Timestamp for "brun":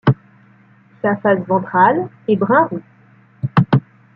2.35-2.63